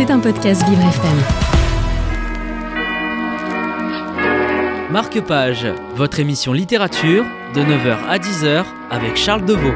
[0.00, 1.18] C'est un podcast Vivre FM.
[4.90, 9.72] Marque-Page, votre émission littérature de 9h à 10h avec Charles Deveau.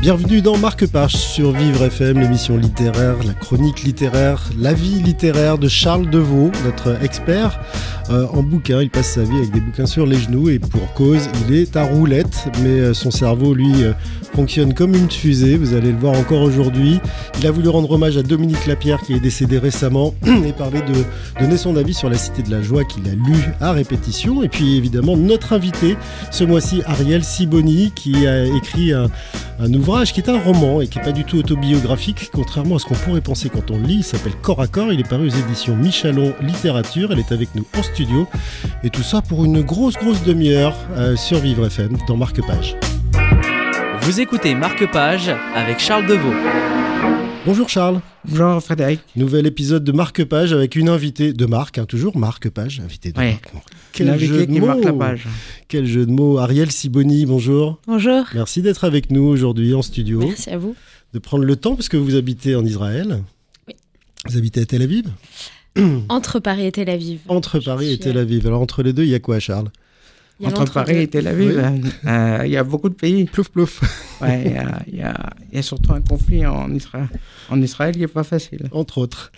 [0.00, 5.66] Bienvenue dans Marque-Page sur Vivre FM, l'émission littéraire, la chronique littéraire, la vie littéraire de
[5.66, 7.58] Charles Deveau, notre expert
[8.08, 8.80] euh, en bouquins.
[8.80, 11.76] Il passe sa vie avec des bouquins sur les genoux et pour cause, il est
[11.76, 13.92] à roulette, mais euh, son cerveau, lui, euh,
[14.36, 15.56] fonctionne comme une fusée.
[15.56, 17.00] Vous allez le voir encore aujourd'hui.
[17.40, 20.14] Il a voulu rendre hommage à Dominique Lapierre qui est décédé récemment
[20.46, 21.04] et parler de
[21.40, 24.44] donner son avis sur la Cité de la Joie qu'il a lu à répétition.
[24.44, 25.96] Et puis évidemment, notre invité
[26.30, 29.08] ce mois-ci, Ariel Siboni, qui a écrit un,
[29.58, 32.78] un ouvrage qui est un roman et qui n'est pas du tout autobiographique, contrairement à
[32.78, 33.96] ce qu'on pourrait penser quand on le lit.
[33.96, 37.54] Il s'appelle Corps à Corps, il est paru aux éditions Michalon Littérature, elle est avec
[37.54, 38.28] nous en studio.
[38.84, 42.76] Et tout ça pour une grosse, grosse demi-heure euh, sur Vivre FM dans Marque Page.
[44.02, 46.32] Vous écoutez Marque-Page avec Charles Deveau.
[47.48, 48.02] Bonjour Charles.
[48.26, 49.00] Bonjour Frédéric.
[49.16, 53.10] Nouvel épisode de Marque Page avec une invitée de Marc, hein, toujours Marque Page, invité
[53.10, 53.40] de Ouais.
[53.54, 53.60] Une
[53.94, 55.26] Quel invitée jeu de qui marque la mots page.
[55.66, 57.80] Quel jeu de mots Ariel Siboni, bonjour.
[57.86, 58.26] Bonjour.
[58.34, 60.18] Merci d'être avec nous aujourd'hui en studio.
[60.18, 60.76] Merci à vous.
[61.14, 63.24] de prendre le temps parce que vous habitez en Israël.
[63.66, 63.74] Oui.
[64.28, 65.06] Vous habitez à Tel Aviv
[66.10, 67.20] Entre Paris et Tel Aviv.
[67.28, 68.46] Entre Paris et Tel Aviv.
[68.46, 69.70] Alors entre les deux, il y a quoi, Charles?
[70.46, 70.72] Entre.
[70.72, 71.54] Paris et Tel Aviv, Oui.
[72.06, 72.08] euh,
[72.40, 73.24] euh, il y a beaucoup de pays.
[73.24, 73.80] Plouf plouf.
[74.20, 74.44] Ouais,
[74.86, 77.08] Il y, a, il y surtout un conflit en Israël,
[77.50, 78.68] en Israël qui n'est pas facile.
[78.72, 79.32] Entre autres.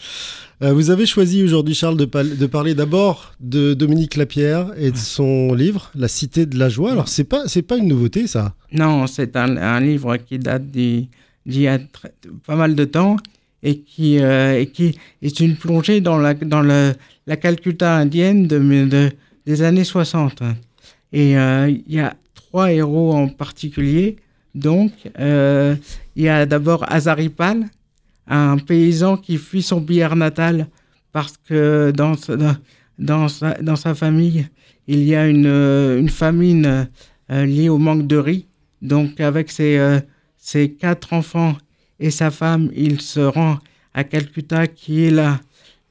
[0.62, 4.90] Euh, vous avez choisi aujourd'hui, Charles, de, pal- de parler d'abord de Dominique Lapierre et
[4.90, 6.92] de son livre, La Cité de la Joie.
[6.92, 8.54] Alors, c'est pas, c'est pas une nouveauté, ça?
[8.72, 11.08] Non, c'est un, un livre qui date d'il
[11.46, 12.12] d'il y a très-
[12.46, 13.16] pas mal de temps
[13.62, 16.92] et qui, euh, et qui est une plongée dans la, dans le,
[17.26, 19.10] la Calcutta indienne de, de-
[19.46, 20.42] des années 60.
[21.12, 24.16] Et euh, il y a trois héros en particulier.
[24.54, 25.76] Donc, euh,
[26.16, 27.66] il y a d'abord Azaripal,
[28.26, 30.68] un paysan qui fuit son billard natal
[31.12, 32.14] parce que dans,
[32.98, 34.48] dans, sa, dans sa famille,
[34.86, 36.88] il y a une, euh, une famine
[37.28, 38.46] liée au manque de riz.
[38.82, 40.00] Donc, avec ses,
[40.36, 41.56] ses quatre enfants
[42.00, 43.58] et sa femme, il se rend
[43.94, 45.40] à Calcutta, qui est la,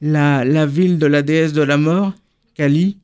[0.02, 2.12] la, la ville de la déesse de la mort,
[2.54, 2.98] Kali.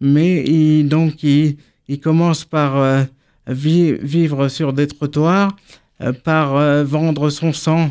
[0.00, 1.56] Mais il, donc, il,
[1.88, 3.02] il commence par euh,
[3.48, 5.54] vi- vivre sur des trottoirs,
[6.02, 7.90] euh, par euh, vendre son sang,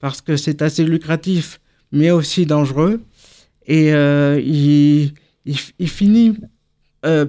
[0.00, 1.60] parce que c'est assez lucratif,
[1.92, 3.00] mais aussi dangereux.
[3.66, 3.88] Et
[4.36, 5.12] il,
[5.88, 6.36] finit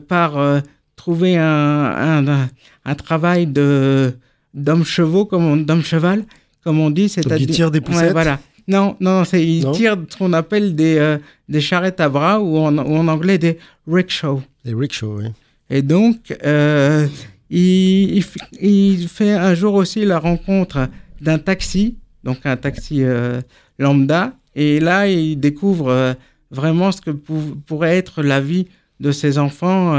[0.08, 0.62] par
[0.96, 2.50] trouver un, un, un-
[2.86, 4.14] un travail de
[4.54, 6.26] d'homme chevaux, comme on, d'homme cheval,
[6.64, 7.06] comme on dit,
[7.40, 8.12] il tire des Ouais, poussettes.
[8.12, 8.40] voilà.
[8.68, 11.18] Non, non, c'est il Non tire ce qu'on appelle des euh,
[11.48, 14.42] des charrettes à bras ou en, ou en anglais des rickshaws.
[14.66, 15.26] Les rickshaws, oui.
[15.70, 17.08] Et donc, euh,
[17.50, 20.90] il, fait un jour aussi la rencontre
[21.22, 23.42] d'un taxi, donc un taxi euh,
[23.80, 24.34] lambda.
[24.56, 26.14] Et là, il découvre euh,
[26.52, 28.68] vraiment ce que pou- pourrait être la vie
[29.00, 29.96] de ses enfants.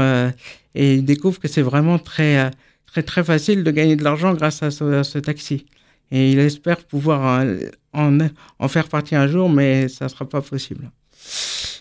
[0.75, 2.51] et il découvre que c'est vraiment très,
[2.85, 5.65] très, très facile de gagner de l'argent grâce à ce, à ce taxi.
[6.11, 7.45] Et il espère pouvoir
[7.93, 8.17] en,
[8.57, 10.91] en faire partie un jour, mais ça ne sera pas possible.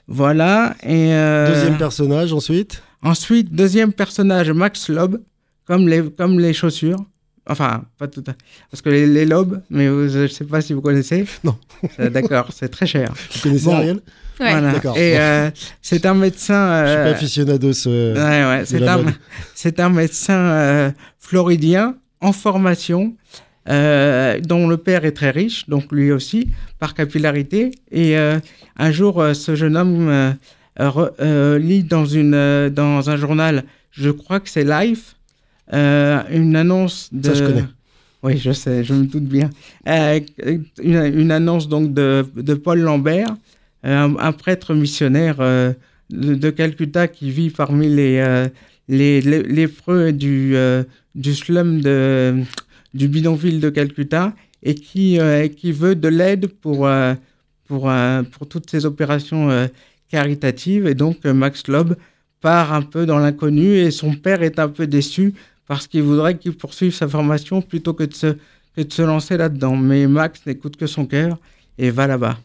[0.09, 0.75] Voilà.
[0.83, 2.83] Et, euh, Deuxième personnage, ensuite?
[3.03, 5.21] Ensuite, deuxième personnage, Max Lob,
[5.67, 7.05] comme les, comme les chaussures.
[7.51, 8.33] Enfin, pas tout à
[8.71, 11.25] Parce que les, les lobes, mais vous- je ne sais pas si vous connaissez.
[11.45, 11.57] Non.
[12.01, 13.13] Euh, D'accord, c'est très cher.
[13.35, 13.75] Vous connaissez Bon.
[13.77, 13.97] Ariel?
[14.41, 14.51] Ouais.
[14.51, 14.73] Voilà.
[14.73, 14.97] D'accord.
[14.99, 16.85] Et euh, c'est un médecin.
[16.85, 17.87] Je suis pas euh, aficionados.
[17.89, 19.13] euh, ouais, ouais, de
[19.55, 23.15] c'est un, un médecin euh, floridien en formation,
[23.69, 26.49] euh, dont le père est très riche, donc lui aussi,
[26.79, 27.71] par capillarité.
[27.91, 28.39] Et euh,
[28.77, 30.35] un jour, euh, ce jeune homme
[30.79, 35.17] re- lit dans, une, dans un journal, je crois que c'est Life,
[35.73, 37.29] une annonce de...
[37.29, 37.65] Ça, je connais.
[38.23, 39.51] Oui, je sais, je me doute bien.
[39.87, 43.37] Une, une annonce donc de, de Paul Lambert,
[43.85, 45.75] un, un prêtre missionnaire de,
[46.11, 48.49] de Calcutta qui vit parmi les, euh,
[48.89, 50.83] les, les lépreux du, euh,
[51.15, 52.43] du slum de,
[52.95, 54.33] du bidonville de Calcutta
[54.63, 57.15] et qui, euh, qui veut de l'aide pour, euh,
[57.67, 59.69] pour, euh, pour toutes ces opérations
[60.11, 60.87] caritatives.
[60.87, 61.95] Et donc, Max Loeb
[62.41, 65.35] part un peu dans l'inconnu et son père est un peu déçu
[65.67, 68.37] parce qu'il voudrait qu'il poursuive sa formation plutôt que de se,
[68.77, 69.77] que de se lancer là-dedans.
[69.77, 71.39] Mais Max n'écoute que son cœur
[71.77, 72.39] et va là-bas.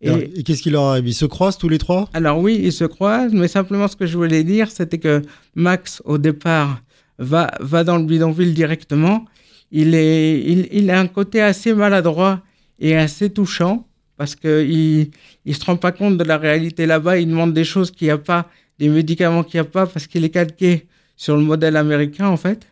[0.00, 2.08] Et, qu'est-ce qui leur arrive Ils se croisent tous les trois?
[2.14, 5.22] Alors oui, ils se croisent, mais simplement ce que je voulais dire, c'était que
[5.56, 6.80] Max, au départ,
[7.18, 9.24] va, va dans le bidonville directement.
[9.70, 12.40] Il, est, il, il a un côté assez maladroit
[12.80, 13.86] et assez touchant
[14.16, 15.10] parce qu'il
[15.46, 17.18] ne se rend pas compte de la réalité là-bas.
[17.18, 18.48] Il demande des choses qu'il n'y a pas,
[18.78, 20.86] des médicaments qu'il n'y a pas parce qu'il est calqué
[21.16, 22.66] sur le modèle américain en fait.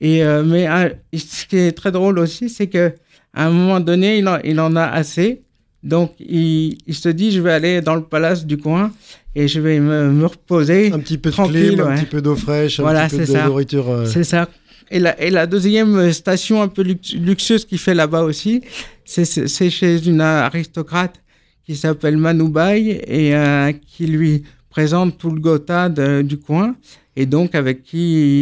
[0.00, 2.92] Et, euh, mais euh, ce qui est très drôle aussi, c'est que
[3.34, 5.42] à un moment donné, il en, il en a assez.
[5.82, 8.92] Donc, il, il, se dit, je vais aller dans le palace du coin
[9.34, 10.92] et je vais me, me reposer.
[10.92, 13.24] Un petit peu de tranquille, clim, un petit peu d'eau fraîche, Voilà, un petit peu
[13.26, 13.46] de ça.
[13.46, 13.88] nourriture.
[13.88, 14.48] euh, C'est ça.
[14.90, 18.62] Et la, deuxième station un peu lux- luxueuse qu'il fait là-bas aussi,
[19.04, 21.20] c'est- chez une aristocrate
[21.64, 26.74] qui s'appelle Manoubaï et euh, qui lui présente tout le Gotha du coin
[27.16, 28.40] et donc avec qui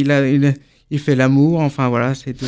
[0.91, 1.61] il, fait l'amour.
[1.61, 2.41] Enfin voilà, c'est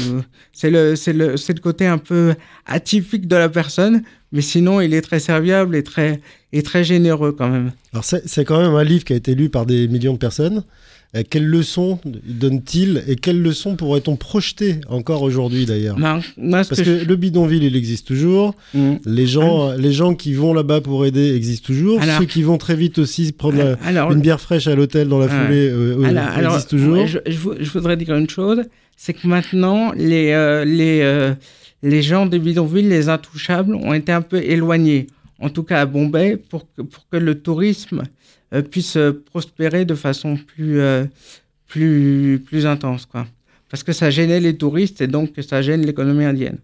[0.71, 2.35] le, côté un peu
[2.67, 4.03] atypique de la personne,
[4.33, 7.73] mais sinon il est très serviable et très, généreux quand même.
[7.93, 10.65] Alors c'est quand même un livre qui a été lu par des millions de personnes.
[11.17, 17.05] Euh, quelles leçons donne-t-il et quelles leçons pourrait-on projeter encore aujourd'hui d'ailleurs ce Parce que
[17.05, 18.55] le bidonville, il existe toujours.
[18.75, 18.93] Mm.
[19.07, 22.01] Les gens, les gens qui vont là-bas pour aider existent toujours.
[22.01, 25.09] Alors- Ceux qui vont très vite aussi prendre euh, Alors, une bière fraîche à l'hôtel
[25.09, 26.05] dans la foulée euh, euh,
[26.37, 27.07] Alors, existent toujours.
[27.07, 28.61] je, je vou- je voudrais dire une chose,
[28.97, 31.35] c'est que maintenant, les, euh, les, euh,
[31.83, 35.09] les gens des bidonvilles, les intouchables, ont été un peu éloignés,
[35.41, 38.05] en tout cas à Bombay, pour que, pour que le tourisme euh,
[38.71, 41.05] puisse euh, prospérer de façon plus, euh,
[41.67, 43.07] plus, plus intense.
[43.07, 43.27] Quoi.
[43.71, 46.59] Parce que ça gênait les touristes et donc ça gêne l'économie indienne.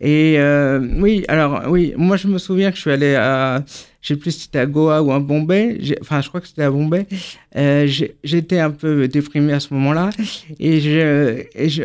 [0.00, 3.62] Et euh, oui, alors oui, moi je me souviens que je suis allé à,
[4.00, 6.62] je sais plus si c'était à Goa ou à Bombay, enfin je crois que c'était
[6.62, 7.06] à Bombay,
[7.56, 7.86] euh,
[8.24, 10.08] j'étais un peu déprimé à ce moment-là
[10.58, 11.02] et,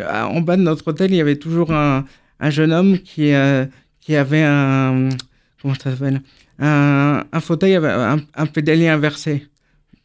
[0.08, 2.06] en bas de notre hôtel il y avait toujours un,
[2.40, 3.66] un jeune homme qui, euh,
[4.00, 5.10] qui avait un,
[5.60, 6.22] comment ça s'appelle,
[6.58, 9.46] un, un fauteuil, avec un, un pédalier inversé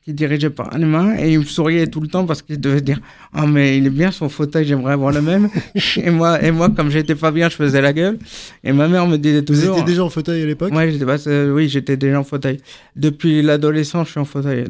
[0.03, 2.81] qui dirigeait par les mains et il me souriait tout le temps parce qu'il devait
[2.81, 2.99] dire
[3.37, 5.47] oh mais il est bien son fauteuil j'aimerais avoir le même
[5.97, 8.17] et moi et moi comme j'étais pas bien je faisais la gueule
[8.63, 10.73] et ma mère me disait Vous toujours étiez déjà en fauteuil à l'époque?
[10.73, 12.57] Ouais, pas- euh, oui, j'étais déjà en fauteuil.
[12.95, 14.65] Depuis l'adolescence, je suis en fauteuil.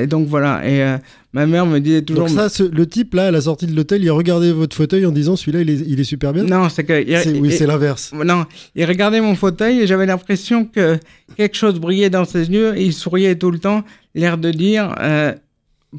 [0.00, 0.60] Et donc voilà.
[0.68, 0.98] Et euh,
[1.34, 2.26] ma mère me disait toujours.
[2.26, 4.74] Donc ça, ce- le type là, à la sortie de l'hôtel, il a regardé votre
[4.74, 6.44] fauteuil en disant celui-là, il est, il est super bien.
[6.44, 7.02] non, c'est que.
[7.06, 8.12] il- C'est- oui, c'est l'inverse.
[8.14, 10.98] non, il regardait mon fauteuil et j'avais l'impression que
[11.36, 13.84] quelque chose brillait dans ses yeux et il souriait tout le temps,
[14.14, 15.34] l'air de dire euh,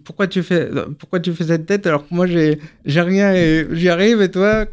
[0.03, 0.67] pourquoi tu fais
[0.99, 4.29] pourquoi tu fais cette tête alors que moi j'ai j'ai rien et j'y arrive et
[4.31, 4.65] toi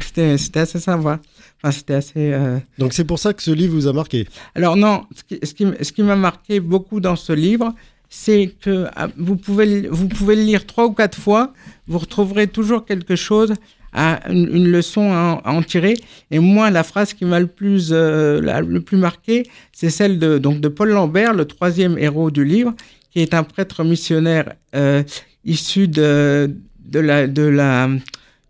[0.00, 1.20] c'était c'était assez sympa.
[1.64, 2.12] Enfin, c'était assez.
[2.32, 4.26] euh, Donc c'est pour ça que ce livre vous a marqué.
[4.54, 7.72] Alors non, ce qui, ce qui, ce qui m'a marqué beaucoup dans ce livre,
[8.14, 11.54] c'est que ah, vous pouvez, vous pouvez le lire trois ou quatre fois,
[11.86, 13.54] vous retrouverez toujours quelque chose,
[13.94, 15.94] à, une, leçon à, en- tirer.
[16.30, 20.36] Et moi, la phrase qui m'a le plus, euh, le plus marqué, c'est celle de,
[20.36, 22.74] donc de Paul Lambert, le troisième héros du livre,
[23.10, 25.02] qui est un prêtre missionnaire euh,
[25.46, 26.54] issu de,
[26.84, 27.88] de la,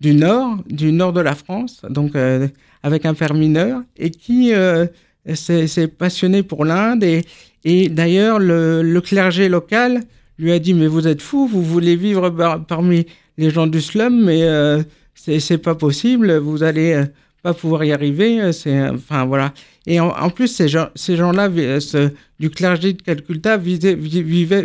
[0.01, 2.49] du nord, du nord de la France, donc euh,
[2.83, 4.87] avec un père mineur, et qui euh,
[5.35, 7.05] s'est passionné pour l'Inde.
[7.05, 7.23] Et,
[7.65, 10.01] et d'ailleurs, le, le clergé local
[10.39, 13.07] lui a dit Mais vous êtes fou, vous voulez vivre par- parmi
[13.39, 14.83] les gens du slum, mais euh,
[15.15, 17.05] c'est pas possible, vous allez euh,
[17.43, 18.41] pas pouvoir y arriver.
[18.41, 19.53] euh, C'est enfin voilà.
[19.87, 24.63] Et en, plus, ces gens, ces gens-là, euh, du clergé de Calcutta, vivaient, vi- vivaient,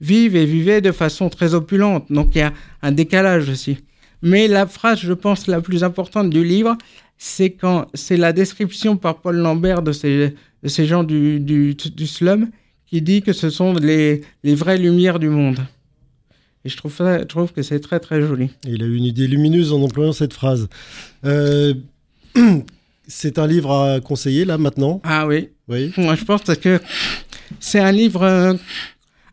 [0.00, 2.06] vivent et vivaient de façon très opulente.
[2.10, 2.52] Donc il y a
[2.82, 3.78] un décalage aussi.
[4.22, 6.76] Mais la phrase, je pense, la plus importante du livre,
[7.18, 11.74] c'est quand c'est la description par Paul Lambert de ces, de ces gens du, du,
[11.74, 12.50] du slum
[12.86, 15.60] qui dit que ce sont les, les vraies lumières du monde.
[16.64, 18.50] Et je trouve, ça, je trouve que c'est très très joli.
[18.66, 20.68] Il a eu une idée lumineuse en employant cette phrase.
[21.24, 21.72] Euh,
[23.08, 25.00] c'est un livre à conseiller là maintenant?
[25.04, 25.92] Ah oui, Oui.
[25.96, 26.80] moi je pense que
[27.58, 28.54] c'est un livre euh,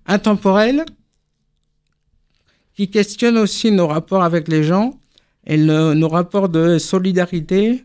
[0.06, 0.86] intemporel
[2.76, 5.00] qui questionne aussi nos rapports avec les gens
[5.46, 7.84] et le- nos rapports de solidarité,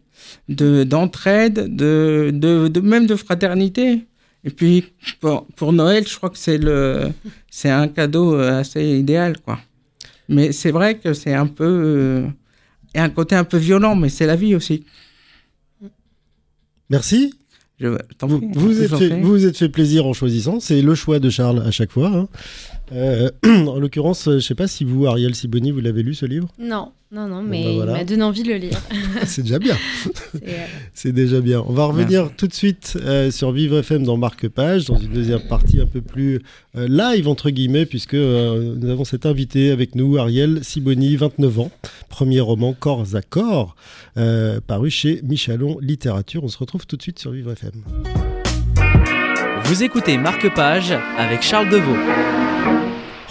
[0.48, 4.04] de d'entraide, de, de, de même de fraternité.
[4.44, 4.84] Et puis
[5.20, 7.10] pour, pour Noël, je crois que c'est le
[7.50, 9.58] c'est un cadeau euh, assez idéal quoi.
[10.28, 12.26] Mais c'est vrai que c'est un peu euh,
[12.94, 14.84] un côté un peu violent, mais c'est la vie aussi.
[16.90, 17.34] Merci.
[17.80, 17.88] Je
[18.20, 20.60] Vous prie, vous, êtes fait, vous êtes fait plaisir en choisissant.
[20.60, 22.08] C'est le choix de Charles à chaque fois.
[22.08, 22.28] hein.
[22.92, 26.26] Euh, en l'occurrence, je ne sais pas si vous, Ariel Siboni, vous l'avez lu ce
[26.26, 26.48] livre.
[26.58, 27.92] Non, non, non, Bon, mais bah, voilà.
[27.92, 28.78] il m'a donné envie de le lire.
[29.24, 29.76] C'est déjà bien.
[30.32, 31.62] C'est, euh, C'est déjà bien.
[31.66, 35.12] On va revenir tout de suite euh, sur Vivre FM dans Marque Page, dans une
[35.12, 36.40] deuxième partie un peu plus
[36.76, 41.60] euh, live, entre guillemets, puisque euh, nous avons cet invité avec nous, Ariel Siboni, 29
[41.60, 41.70] ans,
[42.08, 43.76] premier roman Corps à corps,
[44.16, 46.44] euh, paru chez Michalon Littérature.
[46.44, 47.72] On se retrouve tout de suite sur Vivre FM.
[49.64, 51.94] Vous écoutez Marque Page avec Charles Deveau.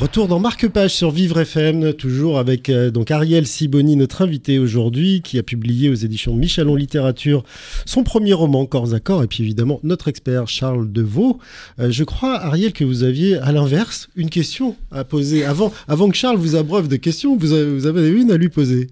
[0.02, 4.58] Retour dans Marque Page sur Vivre FM, toujours avec euh, donc Ariel Siboni, notre invité
[4.58, 7.44] aujourd'hui, qui a publié aux éditions Michalon Littérature
[7.86, 11.38] son premier roman, Corps à corps, et puis évidemment notre expert Charles Deveau.
[11.80, 15.46] Euh, je crois, Ariel, que vous aviez à l'inverse une question à poser.
[15.46, 18.88] Avant, avant que Charles vous abreuve de questions, vous avez, une à lui poser.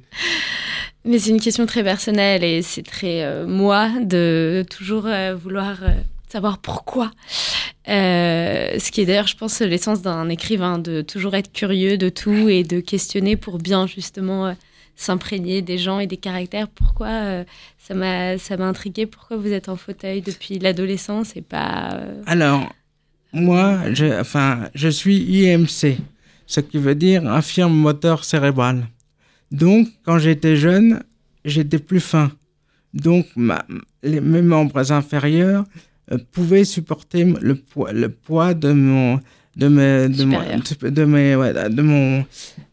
[1.05, 5.79] Mais c'est une question très personnelle et c'est très euh, moi de toujours euh, vouloir
[6.31, 7.11] savoir pourquoi.
[7.87, 12.09] Euh, ce qui est d'ailleurs, je pense, l'essence d'un écrivain, de toujours être curieux de
[12.09, 14.53] tout et de questionner pour bien justement euh,
[14.95, 16.67] s'imprégner des gens et des caractères.
[16.67, 17.43] Pourquoi euh,
[17.77, 22.71] ça m'a ça m'a intrigué Pourquoi vous êtes en fauteuil depuis l'adolescence et pas Alors,
[23.33, 25.97] moi, je, enfin, je suis IMC,
[26.45, 28.87] ce qui veut dire infirme moteur cérébral.
[29.51, 31.03] Donc, quand j'étais jeune,
[31.43, 32.31] j'étais plus fin.
[32.93, 33.65] Donc, ma,
[34.03, 35.65] les, mes membres inférieurs
[36.11, 39.19] euh, pouvaient supporter le poids, le poids de mon,
[39.55, 40.91] de mes, de mon, Supérieur.
[40.91, 42.25] de mes, ouais, de mon,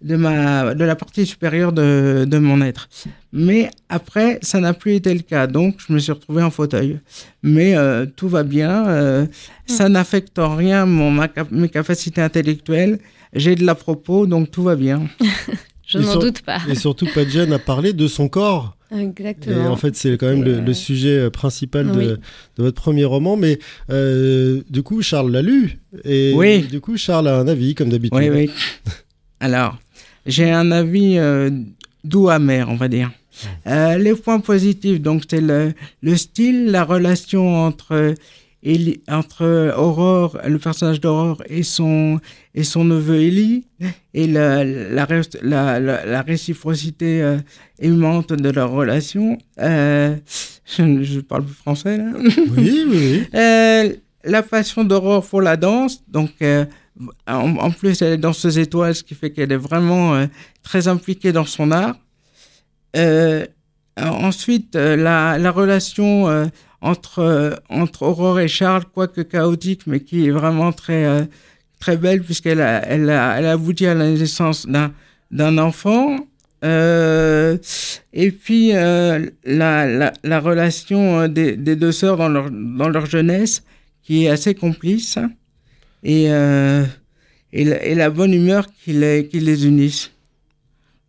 [0.02, 2.88] de ma, de la partie supérieure de, de mon être.
[3.32, 5.46] Mais après, ça n'a plus été le cas.
[5.46, 7.00] Donc, je me suis retrouvé en fauteuil.
[7.42, 8.86] Mais euh, tout va bien.
[8.88, 9.26] euh,
[9.66, 12.98] Ça n'affecte en rien mon, ma mes capacités intellectuelles.
[13.32, 15.02] J'ai de la propos, donc tout va bien.
[15.86, 16.58] Je n'en doute pas.
[16.68, 18.76] Et surtout, gêne à parler de son corps.
[18.94, 19.70] Et Exactement.
[19.70, 22.06] en fait, c'est quand même le, Et, euh, le sujet euh, principal de, oui.
[22.06, 23.36] de votre premier roman.
[23.36, 23.58] Mais
[23.90, 25.78] euh, du coup, Charles l'a lu.
[26.04, 26.62] Et Oui.
[26.62, 28.18] du coup, Charles a un avis, comme d'habitude.
[28.18, 28.50] Oui, oui.
[29.40, 29.78] Alors,
[30.26, 31.50] j'ai un avis euh,
[32.04, 33.10] doux amer, on va dire.
[33.66, 38.14] Euh, les points positifs, donc c'est le, le style, la relation entre
[38.74, 42.18] Eli- entre Aurore, le personnage d'Aurore et son
[42.54, 43.64] et son neveu Ellie,
[44.12, 47.38] et la la, ré- la, la, la réciprocité euh,
[47.78, 49.38] aimante de leur relation.
[49.60, 50.16] Euh,
[50.64, 52.10] je, je parle français là.
[52.56, 53.22] Oui, oui.
[53.34, 53.92] Euh,
[54.24, 56.64] la passion d'Aurore pour la danse, donc euh,
[57.28, 60.26] en, en plus elle est danseuse étoile, ce qui fait qu'elle est vraiment
[60.64, 61.96] très impliquée dans son art.
[63.98, 66.26] Ensuite, la, la relation
[66.90, 71.24] entre, euh, entre Aurore et Charles, quoique chaotique, mais qui est vraiment très, euh,
[71.80, 74.90] très belle, puisqu'elle a, elle a, elle a abouti à la naissance d'un
[75.30, 76.04] d'un enfant.
[76.64, 77.58] Euh,
[78.12, 83.62] et puis la, la, la relation des, des deux sœurs dans leur, dans leur jeunesse,
[84.02, 85.18] qui est assez complice,
[86.04, 86.84] et, euh,
[87.52, 90.10] et, la, et la bonne humeur qui les, qui les unissent.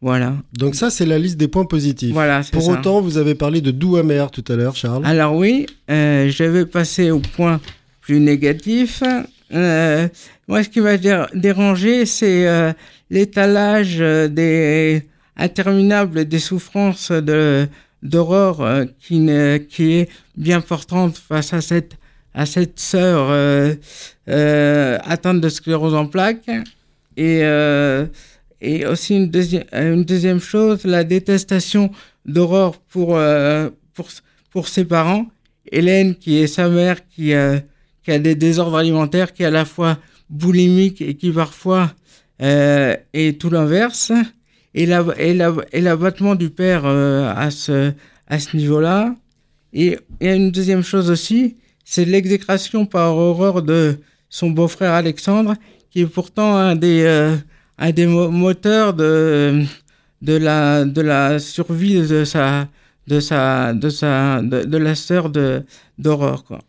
[0.01, 0.36] Voilà.
[0.54, 2.13] Donc ça, c'est la liste des points positifs.
[2.13, 2.72] Voilà, Pour ça.
[2.74, 5.04] autant, vous avez parlé de doux amer tout à l'heure, Charles.
[5.06, 7.60] Alors oui, euh, je vais passer au point
[8.01, 9.01] plus négatif.
[9.54, 10.08] Euh,
[10.48, 12.72] moi, ce qui m'a dé- dérangé, c'est euh,
[13.10, 15.04] l'étalage des
[15.36, 17.68] interminables des souffrances de
[18.04, 18.68] d'Aurore
[19.01, 21.94] qui, ne- qui est bien portante face à cette
[22.36, 23.32] à cette sœur
[24.27, 26.50] atteinte de sclérose en plaques
[27.18, 27.42] et
[28.62, 31.92] et aussi une deuxième une deuxième chose la détestation
[32.26, 34.08] d'Aurore pour euh, pour
[34.52, 35.28] pour ses parents.
[35.72, 37.62] Hélène qui est sa mère qui a
[38.04, 40.00] qui a des désordres alimentaires qui est à la fois
[40.30, 41.94] boulimique et qui parfois
[42.42, 44.12] euh, est tout l'inverse.
[44.74, 47.94] Et la et la l'abattement du père euh, à ce
[48.28, 49.16] à ce niveau-là.
[49.74, 51.58] Et il y a une deuxième chose aussi
[51.90, 53.98] c'est l'exécration par Aurore de
[54.30, 55.56] son beau-frère Alexandre
[55.90, 57.38] qui est pourtant un des euh,
[57.78, 59.64] un des mo- moteurs de
[60.22, 62.68] de la de la survie de sa
[63.08, 65.64] de sa de sa de, de la sœur de
[65.98, 66.60] d'Aurore quoi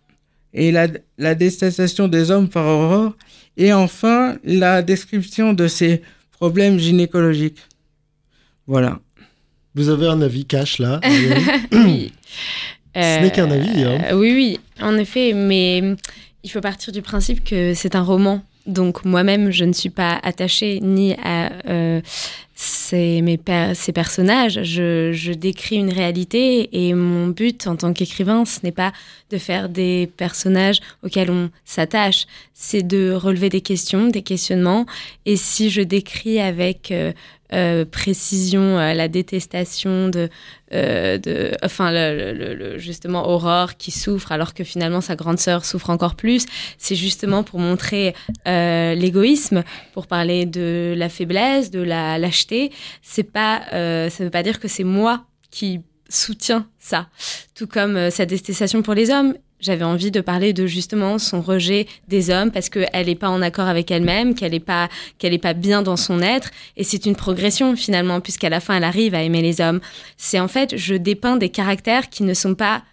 [0.53, 0.87] et la
[1.19, 3.12] la détestation des hommes par Aurore
[3.57, 7.61] et enfin la description de ses problèmes gynécologiques
[8.67, 8.99] voilà
[9.75, 11.00] Vous avez un avis cash là.
[11.73, 12.12] oui.
[12.95, 13.99] Ce n'est qu'un avis, hein.
[14.11, 15.95] Euh, Oui, oui, en effet, mais
[16.43, 18.43] il faut partir du principe que c'est un roman.
[18.68, 22.00] Donc moi-même, je ne suis pas attachée ni à euh,
[22.59, 24.61] ces, personnages.
[24.65, 28.93] Je, décris une réalité et mon but en tant qu'écrivain, ce n'est pas
[29.31, 34.87] de faire des personnages auxquels on s'attache, c'est de relever des questions, des questionnements.
[35.27, 37.12] Et si je décris avec euh,
[37.53, 40.29] euh, précision euh, la détestation de,
[41.62, 41.95] enfin
[42.77, 46.45] justement Aurore qui souffre alors que finalement sa grande sœur souffre encore plus,
[46.77, 49.62] c'est justement pour montrer l'égoïsme,
[49.95, 52.48] pour parler de la faiblesse, de la lâcheté.
[53.02, 57.09] C'est pas, euh, ça veut pas dire que c'est moi qui soutiens ça.
[57.55, 59.35] Tout comme euh, sa détestation pour les hommes.
[59.61, 63.43] J'avais envie de parler de justement son rejet des hommes parce qu'elle n'est pas en
[63.43, 64.88] accord avec elle-même, qu'elle n'est pas,
[65.19, 66.50] qu'elle est pas bien dans son être.
[66.76, 69.81] Et c'est une progression finalement, puisqu'à la fin, elle arrive à aimer les hommes.
[70.17, 72.85] C'est en fait, je dépeins des caractères qui ne sont pas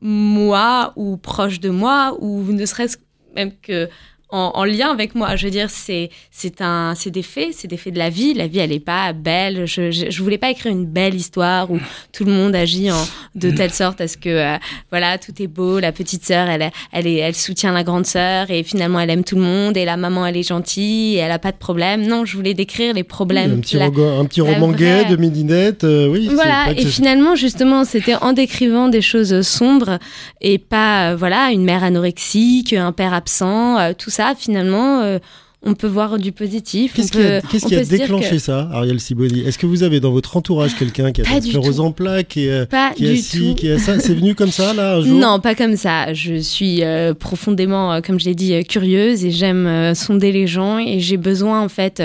[0.00, 2.96] moi ou proches de moi, ou ne serait-ce
[3.34, 3.88] même que
[4.30, 5.36] en, lien avec moi.
[5.36, 8.34] Je veux dire, c'est c'est un c'est des faits, c'est des faits de la vie.
[8.34, 9.66] La vie, elle est pas belle.
[9.66, 11.78] Je, je, voulais pas écrire une belle histoire où
[12.12, 13.06] tout le monde agit en,
[13.36, 14.56] de telle sorte à ce que euh,
[14.90, 15.78] voilà tout est beau.
[15.78, 19.24] La petite sœur, elle elle est elle soutient la grande sœur et finalement elle aime
[19.24, 22.04] tout le monde et la maman elle est gentille et elle a pas de problème.
[22.06, 23.52] Non, je voulais décrire les problèmes.
[23.52, 26.28] un petit, un petit roman gay de midinette, euh, oui.
[26.32, 26.72] Voilà.
[26.76, 29.98] Et finalement, justement, c'était en décrivant des choses sombres
[30.40, 35.18] et pas euh, voilà une mère anorexique, un père absent, tout ça, finalement, euh,
[35.62, 36.94] on peut voir du positif.
[36.94, 41.12] Qu'est-ce qui a, déclenché ça, Ariel Siboni Est-ce que vous avez dans votre entourage quelqu'un
[41.12, 43.98] qui a une sclérose en plaques, et euh, qui a ci, qui a ça?
[43.98, 45.18] C'est venu comme ça, là, un jour?
[45.18, 46.14] Non, pas comme ça.
[46.14, 51.00] Je suis euh, profondément, comme je l'ai dit, curieuse et j'aime sonder les gens et
[51.00, 52.02] j'ai besoin, en fait,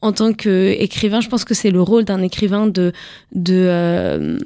[0.00, 2.92] en tant qu'écrivain, je pense que c'est le rôle d'un écrivain de,
[3.34, 4.38] de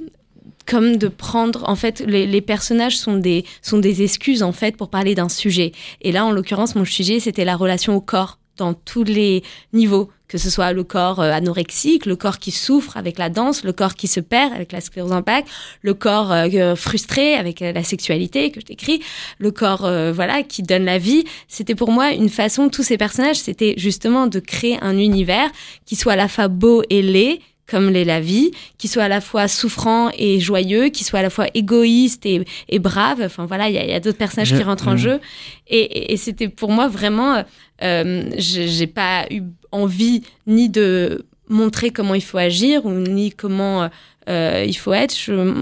[0.67, 4.89] comme de prendre en fait les, personnages sont des sont des excuses en fait pour
[4.89, 8.75] parler d'un sujet et là en l'occurrence mon sujet c'était la relation au corps dans
[8.75, 9.43] tous les
[9.73, 13.65] niveaux que ce soit le corps euh, anorexique, le corps qui souffre avec la danse,
[13.65, 15.45] le corps qui se perd avec la sclérose en plaques,
[15.83, 19.03] le corps euh, euh, frustré avec la sexualité que je décris,
[19.39, 21.25] le corps voilà qui donne la vie.
[21.49, 25.51] C'était pour moi une façon tous ces personnages, c'était justement de créer un univers
[25.85, 29.09] qui soit à la fois beau et laid, comme l'est la vie, qui soit à
[29.09, 33.23] la fois souffrant et joyeux, qui soit à la fois égoïste et, brave.
[33.25, 35.21] Enfin voilà, il y a, d'autres personnages qui rentrent en jeu.
[35.69, 37.45] Et, c'était pour moi vraiment,
[37.83, 43.89] euh, j'ai pas eu envie ni de montrer comment il faut agir ou ni comment
[44.29, 45.15] euh, il faut être.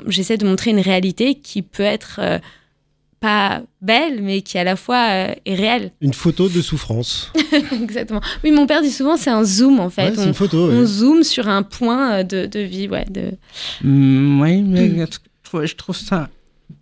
[0.07, 2.39] J'essaie de montrer une réalité qui peut être euh,
[3.21, 5.93] pas belle, mais qui à la fois euh, est réelle.
[6.01, 7.31] Une photo de souffrance.
[7.73, 8.21] Exactement.
[8.43, 10.19] Oui, mon père dit souvent c'est un zoom en fait.
[10.19, 13.05] on, une photo, on zoome sur un point euh, de, de vie, ouais.
[13.05, 13.33] De...
[13.83, 15.07] Mm, oui, mais mm.
[15.65, 16.29] je, trouve, ça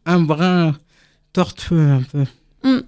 [0.07, 0.77] un brin
[1.33, 2.25] tortueux un peu.
[2.63, 2.83] Mm.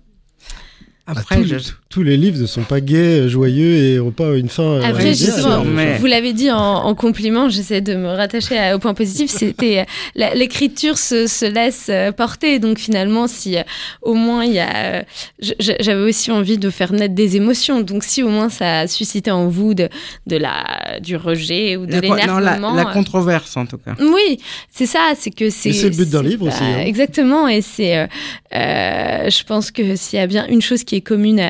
[1.06, 1.42] Après,
[1.90, 4.62] tous, les livres ne sont pas gays, joyeux et n'ont pas une fin.
[4.62, 5.64] Euh, Après, justement,
[5.98, 9.28] vous l'avez dit en, compliment, j'essaie de me rattacher au point positif.
[9.28, 13.56] C'était euh, l'écriture se, se, laisse euh, porter, donc finalement, si
[14.02, 15.04] au moins il y a,
[15.40, 17.80] j'avais aussi envie de faire naître des émotions.
[17.80, 19.88] Donc si au moins ça a suscité en vous de,
[20.28, 23.96] de la du rejet ou de l'énervement, la, controverse en tout cas.
[23.98, 24.38] Oui,
[24.70, 25.72] c'est ça, c'est que c'est.
[25.72, 26.62] C'est le but d'un livre aussi.
[26.62, 26.84] Hein.
[26.86, 28.08] Exactement, et c'est,
[28.52, 31.40] je pense que s'il y a bien une chose qui est commune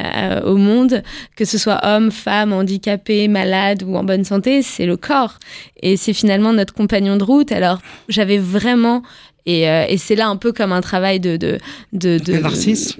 [0.44, 1.02] au monde,
[1.36, 5.38] que ce soit homme, femme, handicapé, malade ou en bonne santé, c'est le corps.
[5.82, 7.52] Et c'est finalement notre compagnon de route.
[7.52, 9.02] Alors j'avais vraiment...
[9.46, 11.36] Et, euh, et c'est là un peu comme un travail de...
[11.36, 11.58] de,
[11.92, 12.96] de, de Catharsis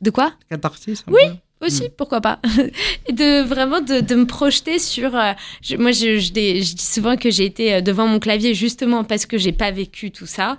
[0.00, 0.32] De quoi?
[0.48, 1.22] Catharsis Oui,
[1.62, 1.90] aussi, hmm.
[1.96, 2.40] pourquoi pas.
[3.12, 5.14] de vraiment de, de, me projeter sur.
[5.14, 5.32] Euh,
[5.78, 9.38] moi, je, je, dis souvent que j'ai été euh, devant mon clavier justement parce que
[9.38, 10.58] j'ai pas vécu tout ça.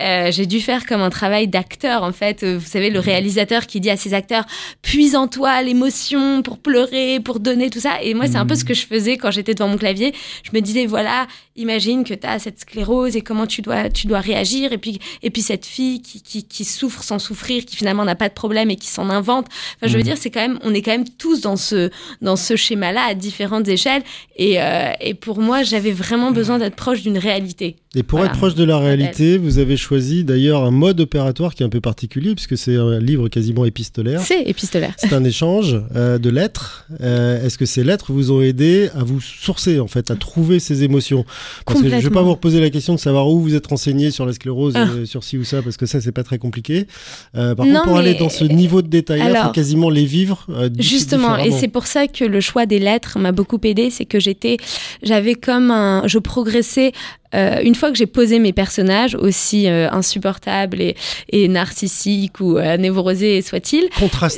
[0.00, 2.42] Euh, j'ai dû faire comme un travail d'acteur en fait.
[2.42, 3.04] Euh, vous savez, le mhm.
[3.04, 4.44] réalisateur qui dit à ses acteurs
[4.82, 8.02] puise en toi l'émotion pour pleurer, pour donner tout ça.
[8.02, 8.68] Et moi, c'est un peu ce mhm.
[8.68, 10.12] que je faisais quand j'étais devant mon clavier.
[10.42, 14.08] Je me disais voilà, imagine que tu as cette sclérose et comment tu dois tu
[14.08, 14.72] dois réagir.
[14.72, 18.16] Et puis et puis cette fille qui, qui, qui souffre sans souffrir, qui finalement n'a
[18.16, 19.46] pas de problème et qui s'en invente.
[19.76, 20.04] Enfin, je veux mhm.
[20.04, 23.14] dire, c'est quand même on est quand même tous dans ce dans ce schéma-là à
[23.14, 24.02] différentes échelles.
[24.34, 27.76] Et euh, et pour moi, j'avais vraiment besoin d'être proche d'une réalité.
[27.94, 31.62] Et pour être proche de la réalité, vous avez choisi d'ailleurs un mode opératoire qui
[31.62, 34.20] est un peu particulier, puisque c'est un livre quasiment épistolaire.
[34.20, 34.94] C'est épistolaire.
[34.98, 36.86] C'est un échange euh, de lettres.
[37.00, 40.58] Euh, est-ce que ces lettres vous ont aidé à vous sourcer, en fait, à trouver
[40.58, 41.24] ces émotions?
[41.66, 43.66] Parce que je ne vais pas vous reposer la question de savoir où vous êtes
[43.66, 44.88] renseigné sur la sclérose, ah.
[44.88, 46.86] euh, sur ci ou ça, parce que ça, c'est pas très compliqué.
[47.32, 50.46] par contre, pour aller dans ce niveau de détail, il faut quasiment les vivre.
[50.78, 54.18] justement, et c'est pour ça que le choix des lettres m'a beaucoup aidé, c'est que
[54.18, 54.56] j'étais,
[55.02, 56.92] j'avais comme un, je progressais
[57.34, 60.96] euh, une fois que j'ai posé mes personnages, aussi euh, insupportables et,
[61.30, 63.88] et, narcissiques ou euh, névrosés soient-ils,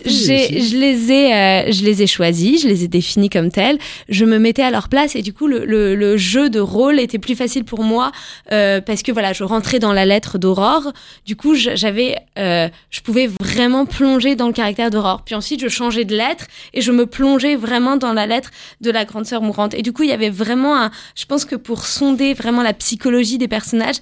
[0.07, 3.79] je les ai, je les ai choisis, je les ai définis comme tels.
[4.09, 6.99] Je me mettais à leur place et du coup le, le, le jeu de rôle
[6.99, 8.13] était plus facile pour moi
[8.49, 10.93] parce que voilà, je rentrais dans la lettre d'Aurore.
[11.25, 15.23] Du coup, j'avais, je pouvais vraiment plonger dans le caractère d'Aurore.
[15.25, 18.91] Puis ensuite, je changeais de lettre et je me plongeais vraiment dans la lettre de
[18.91, 19.75] la grande sœur mourante.
[19.75, 22.73] Et du coup, il y avait vraiment un, je pense que pour sonder vraiment la
[22.87, 23.97] psychologie des personnages,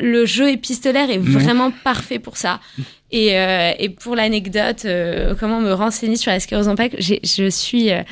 [0.00, 2.58] le jeu épistolaire est vraiment parfait pour ça.
[3.10, 7.50] Et, euh, et pour l'anecdote, euh, comment me renseigner sur la sclérose en plaques, je
[7.50, 8.02] suis euh,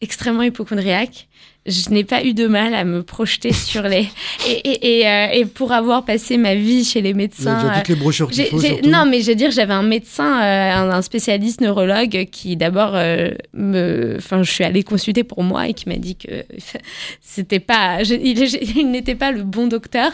[0.00, 1.26] extrêmement hypochondriaque.
[1.66, 4.08] Je n'ai pas eu de mal à me projeter sur les
[4.46, 7.60] et, et, euh, et, pour avoir passé ma vie chez les médecins.
[7.60, 10.92] J'ai toutes les brochures qu'il faut, non, mais je veux dire, j'avais un médecin, euh,
[10.92, 15.74] un, spécialiste neurologue qui d'abord euh, me, enfin, je suis allée consulter pour moi et
[15.74, 16.44] qui m'a dit que
[17.20, 20.10] c'était pas, il, n'était pas le bon docteur.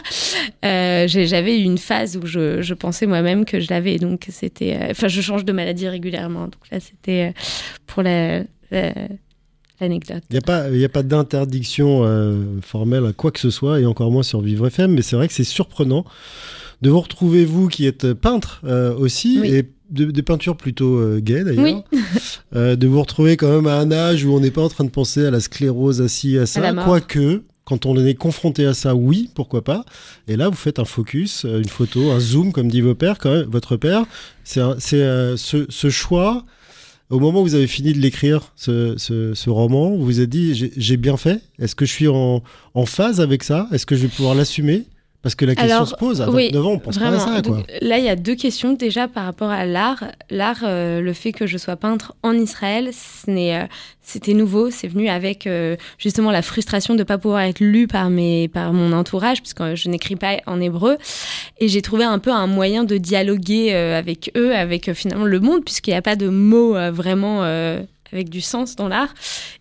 [0.63, 5.07] j'avais eu une phase où je, je pensais moi-même que je l'avais, donc c'était, enfin,
[5.07, 7.33] je change de maladie régulièrement, donc là c'était
[7.85, 8.43] pour la
[10.29, 13.85] il n'y a pas, a pas d'interdiction euh, formelle à quoi que ce soit, et
[13.85, 16.05] encore moins sur Vivre FM, mais c'est vrai que c'est surprenant
[16.81, 21.19] de vous retrouver, vous qui êtes peintre euh, aussi, et de, des peintures plutôt euh,
[21.21, 21.83] gaies d'ailleurs,
[22.53, 24.89] de vous retrouver quand même à un âge où on n'est pas en train de
[24.89, 28.93] penser à la sclérose, à ci, à ça, quoique quand on est confronté à ça,
[28.93, 29.85] oui, pourquoi pas.
[30.27, 33.31] Et là, vous faites un focus, une photo, un zoom, comme dit vos pères, quand
[33.31, 34.03] même, votre père.
[34.43, 36.43] C'est ce, ce, choix
[37.13, 40.97] au moment où vous avez fini de l'écrire, ce, roman, vous vous êtes dit j'ai
[40.97, 41.41] bien fait.
[41.59, 42.41] Est-ce que je suis en,
[42.85, 43.67] phase avec ça?
[43.71, 44.83] Est-ce que je vais pouvoir l'assumer?
[45.23, 47.41] Parce que la question se pose, à 29 ans, on pense pas à ça.
[47.41, 47.63] Quoi.
[47.81, 50.03] là, il y a deux questions déjà par rapport à l'art.
[50.29, 52.91] L'art, euh, le fait que je sois peintre en Israël,
[53.29, 53.65] euh,
[54.01, 54.69] c'était nouveau.
[54.69, 58.49] C'est venu avec euh, justement la frustration de ne pas pouvoir être lu par, mes,
[58.49, 60.97] par mon entourage, puisque je n'écris pas en hébreu.
[61.57, 65.63] Et j'ai trouvé un peu un moyen de dialoguer avec eux, avec finalement le monde,
[65.63, 67.43] puisqu'il n'y a pas de mots vraiment
[68.13, 69.13] avec du sens dans l'art.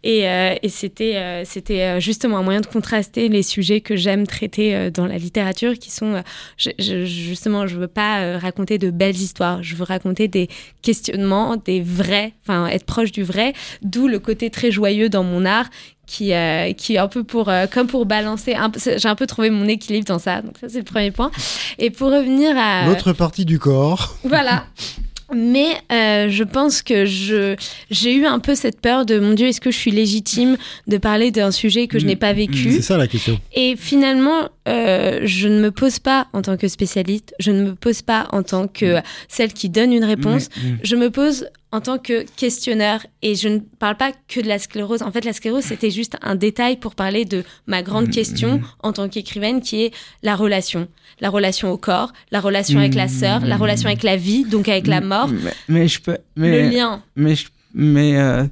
[0.03, 4.27] Et, euh, c'était, euh, c'était euh, justement un moyen de contraster les sujets que j'aime
[4.27, 6.23] traiter dans la littérature, qui sont
[6.57, 10.49] justement, je veux pas raconter de belles histoires, je veux raconter des
[10.83, 15.45] questionnements, des vrais, enfin être proche du vrai, d'où le côté très joyeux dans mon
[15.45, 15.69] art
[16.07, 16.33] qui,
[16.77, 18.55] qui est un peu pour, comme pour balancer.
[18.97, 20.43] J'ai un peu trouvé mon équilibre dans ça.
[20.43, 21.31] Donc, ça, c'est le premier point.
[21.79, 22.87] Et pour revenir à.
[22.87, 24.17] L'autre partie du corps.
[24.25, 24.65] Voilà.
[25.35, 27.57] Mais euh, je pense que je
[27.91, 30.99] j'ai eu un peu cette peur de mon Dieu, est-ce que je suis légitime de
[30.99, 32.73] parler d'un sujet que je n'ai pas vécu?
[32.73, 33.41] C'est ça la question.
[33.55, 37.75] Et finalement, euh, je ne me pose pas en tant que spécialiste, je ne me
[37.75, 40.49] pose pas en tant que celle qui donne une réponse,
[40.83, 44.59] je me pose en tant que questionneur et je ne parle pas que de la
[44.59, 45.03] sclérose.
[45.03, 48.93] En fait, la sclérose, c'était juste un détail pour parler de ma grande question en
[48.93, 50.89] tant qu'écrivaine qui est la relation
[51.21, 54.69] la relation au corps, la relation avec la sœur, la relation avec la vie, donc
[54.69, 55.31] avec la mort.
[55.69, 56.19] Mais, je peux.
[56.37, 57.03] Mais, le lien.
[57.15, 57.35] Mais,
[57.75, 58.45] mais euh,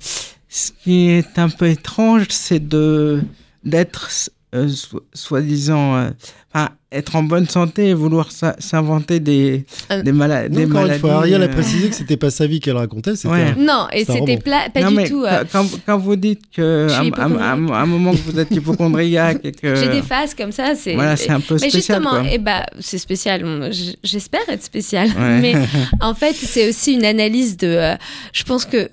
[0.48, 3.22] ce qui est un peu étrange, c'est de
[3.64, 4.09] d'être
[4.54, 4.68] euh,
[5.12, 6.11] soi-disant, euh,
[6.92, 10.64] être en bonne santé et vouloir s'inventer des, euh, des, maladies.
[10.64, 13.12] Encore une fois, Ariel a précisé que c'était pas sa vie qu'elle racontait.
[13.57, 15.24] Non, et c'était pas du tout.
[15.53, 19.74] Quand, quand, vous dites que à, un moment que vous êtes hypochondriaque et que.
[19.81, 20.94] J'ai des phases comme ça, c'est.
[20.94, 22.03] Voilà, c'est un peu spécial.
[22.03, 23.70] Mais justement, et eh bah, c'est spécial.
[24.03, 25.09] J'espère être spécial.
[25.40, 25.55] Mais
[26.00, 27.94] en fait, c'est aussi une analyse de.
[28.33, 28.90] je pense que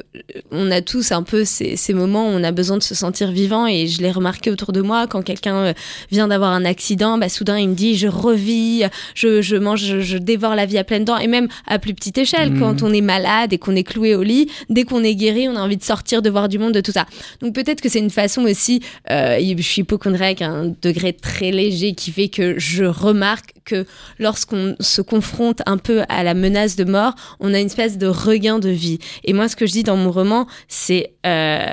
[0.51, 3.31] on a tous un peu ces, ces moments où on a besoin de se sentir
[3.31, 5.73] vivant et je l'ai remarqué autour de moi quand quelqu'un
[6.11, 8.83] vient d'avoir un accident, bah, soudain il me dit je revis,
[9.15, 12.51] je, mange, je, dévore la vie à pleines dents, et même à plus petite échelle,
[12.51, 12.59] mmh.
[12.59, 15.55] quand on est malade et qu'on est cloué au lit, dès qu'on est guéri, on
[15.55, 17.05] a envie de sortir, de voir du monde, de tout ça.
[17.41, 21.51] Donc peut-être que c'est une façon aussi, euh, je suis hypochondriaque à un degré très
[21.51, 23.85] léger qui fait que je remarque que
[24.19, 28.07] lorsqu'on se confronte un peu à la menace de mort, on a une espèce de
[28.07, 28.99] regain de vie.
[29.23, 31.71] Et moi, ce que je dis dans mon roman, c'est euh,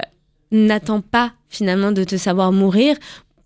[0.51, 2.97] n'attends pas finalement de te savoir mourir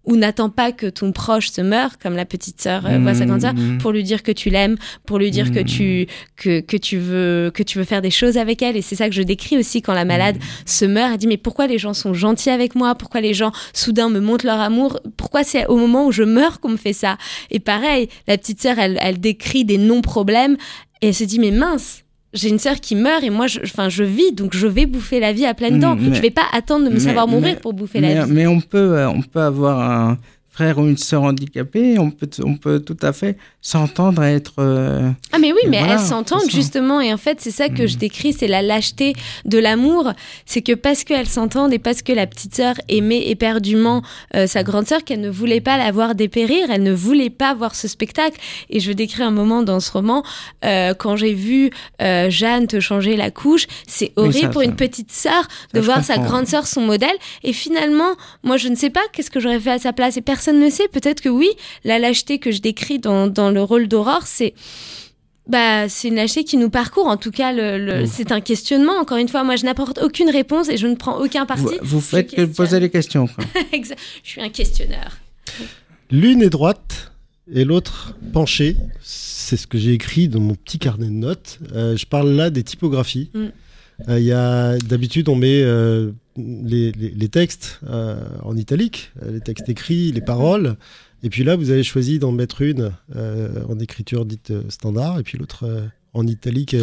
[0.09, 3.27] ou n'attends pas que ton proche se meure, comme la petite sœur euh, voit sa
[3.27, 3.79] grande sœur, mmh.
[3.79, 6.33] pour lui dire que tu l'aimes, pour lui dire que tu mmh.
[6.37, 8.77] que, que tu veux que tu veux faire des choses avec elle.
[8.77, 10.41] Et c'est ça que je décris aussi quand la malade mmh.
[10.65, 11.13] se meurt.
[11.13, 12.95] Elle dit mais pourquoi les gens sont gentils avec moi?
[12.95, 14.99] Pourquoi les gens soudain me montrent leur amour?
[15.19, 17.19] Pourquoi c'est au moment où je meurs qu'on me fait ça?
[17.51, 20.57] Et pareil, la petite sœur, elle, elle décrit des non-problèmes
[21.03, 22.03] et elle se dit mais mince
[22.35, 25.21] j'ai une sœur qui meurt et moi, je, enfin, je vis, donc je vais bouffer
[25.21, 25.97] la vie à pleines dents.
[25.99, 28.33] Je je vais pas attendre de me savoir mourir pour bouffer la vie.
[28.33, 30.19] Mais on peut, euh, on peut avoir un,
[30.59, 34.55] frère ou une sœur handicapée, on peut, on peut tout à fait s'entendre et être.
[34.59, 37.01] Euh, ah, mais oui, mais elles s'entendent justement.
[37.01, 37.99] Et en fait, c'est ça que je mm.
[37.99, 39.13] décris c'est la lâcheté
[39.45, 40.13] de l'amour.
[40.47, 44.03] C'est que parce qu'elles s'entendent et parce que la petite sœur aimait éperdument
[44.35, 47.55] euh, sa grande sœur, qu'elle ne voulait pas la voir dépérir, elle ne voulait pas
[47.55, 48.41] voir ce spectacle.
[48.69, 50.25] Et je décris un moment dans ce roman,
[50.65, 55.47] euh, quand j'ai vu Jeanne te changer la couche, c'est horrible pour une petite sœur
[55.73, 57.17] de voir sa grande sœur, son modèle.
[57.45, 60.17] Et finalement, moi, je ne sais pas qu'est-ce que j'aurais fait à sa place.
[60.17, 60.89] Et personne personne ne sait.
[60.89, 61.49] Peut-être que oui,
[61.85, 64.55] la lâcheté que je décris dans, dans le rôle d'Aurore, c'est
[65.47, 67.07] bah, c'est une lâcheté qui nous parcourt.
[67.07, 68.93] En tout cas, le, c'est un questionnement.
[68.99, 71.75] Encore une fois, moi, je n'apporte aucune réponse et je ne prends aucun parti.
[71.81, 73.29] Vous, faites que poser les questions.
[73.73, 75.17] je suis un questionneur.
[76.11, 77.13] L'une est droite
[77.51, 78.77] et l'autre penchée.
[79.03, 81.61] C'est ce que j'ai écrit dans mon petit carnet de notes.
[81.75, 83.31] Euh, je parle là des typographies.
[83.33, 83.47] Mm.
[84.09, 87.81] Euh, il y a d'habitude on met euh, les, textes
[88.43, 90.77] en italique, les textes écrits, les paroles.
[91.23, 95.37] Et puis là, vous avez choisi d'en mettre une en écriture dite standard et puis
[95.39, 95.67] l'autre
[96.15, 96.77] en italique.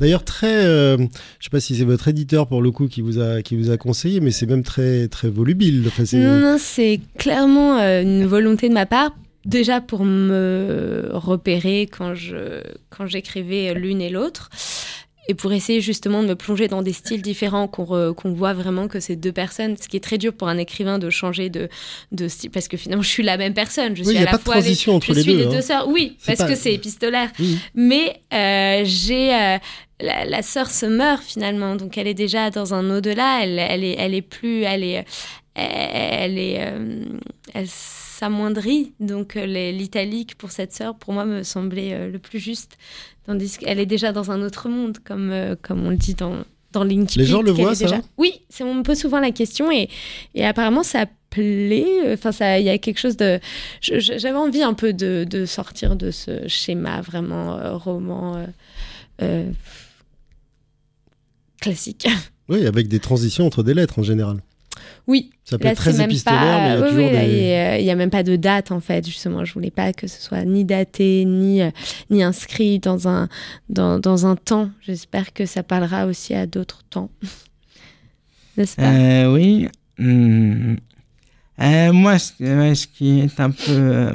[0.00, 1.08] D'ailleurs, très, je ne
[1.40, 3.76] sais pas si c'est votre éditeur pour le coup qui vous a qui vous a
[3.76, 5.88] conseillé, mais c'est même très très volubile.
[6.14, 9.12] non, non, c'est clairement une volonté de ma part
[9.44, 14.50] déjà pour me repérer quand je quand j'écrivais l'une et l'autre
[15.28, 18.98] et pour essayer justement de me plonger dans des styles différents, qu'on voit vraiment que
[18.98, 21.68] c'est deux personnes, ce qui est très dur pour un écrivain de changer de,
[22.10, 24.56] de style, parce que finalement je suis la même personne, je suis à la fois
[24.56, 25.62] les, je suis les deux hein.
[25.62, 27.30] sœurs, oui, parce que c'est épistolaire,
[27.74, 29.58] mais euh, j'ai euh,
[30.00, 33.84] la, la, sœur se meurt finalement, donc elle est déjà dans un au-delà, elle, elle,
[33.84, 35.04] est, elle est plus, elle est,
[35.54, 37.04] elle est, euh,
[37.54, 37.68] elle
[38.22, 42.78] s'amoindrit, donc l'italique pour cette sœur, pour moi, me semblait le plus juste.
[43.26, 46.44] Tandis qu'elle est déjà dans un autre monde, comme, euh, comme on le dit dans,
[46.72, 47.20] dans LinkedIn.
[47.20, 49.88] Les gens le voient, ça Oui, on me pose souvent la question et,
[50.34, 52.12] et apparemment ça plaît.
[52.12, 53.40] Enfin, il y a quelque chose de.
[53.80, 58.46] J'avais envie un peu de, de, sortir de ce schéma vraiment euh, roman
[59.20, 59.50] euh,
[61.60, 62.08] classique.
[62.48, 64.38] Oui, avec des transitions entre des lettres en général.
[65.06, 65.30] Oui.
[65.44, 69.04] Ça peut être très épistolaire, mais il n'y a, même pas de date, en fait,
[69.04, 69.44] justement.
[69.44, 71.70] Je voulais pas que ce soit ni daté, ni, euh,
[72.10, 73.28] ni inscrit dans un,
[73.68, 74.70] dans, dans un temps.
[74.80, 77.10] J'espère que ça parlera aussi à d'autres temps.
[78.56, 78.82] N'est-ce pas?
[78.82, 79.68] Euh, Oui.
[79.98, 80.76] Hmm.
[81.60, 84.12] Euh, moi, ce, qui est un peu...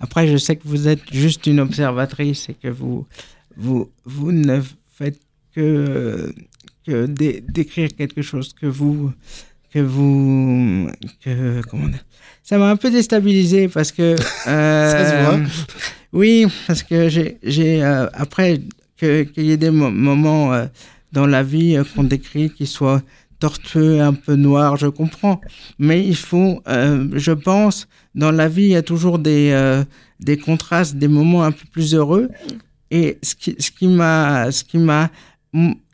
[0.00, 3.06] après, je sais que vous êtes juste une observatrice et que vous,
[3.56, 4.60] vous, vous ne
[4.92, 5.20] faites
[5.54, 6.34] que,
[6.86, 9.12] que d'écrire quelque chose que vous
[9.72, 10.88] que vous
[11.24, 11.88] que comment
[12.42, 14.16] ça m'a un peu déstabilisé parce que
[14.48, 15.46] euh,
[16.12, 18.60] oui parce que j'ai j'ai euh, après
[18.98, 20.66] qu'il y ait des moments euh,
[21.12, 23.02] dans la vie qu'on décrit qui soient
[23.38, 25.40] tortueux un peu noirs je comprends.
[25.78, 29.82] Mais il faut je pense dans la vie il y a toujours des
[30.18, 32.28] des contrastes des moments un peu plus heureux.
[32.90, 35.10] Et ce qui ce qui m'a ce qui m'a